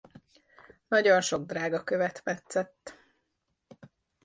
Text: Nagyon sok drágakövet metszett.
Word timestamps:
Nagyon 0.87 1.21
sok 1.21 1.45
drágakövet 1.45 2.21
metszett. 2.23 2.97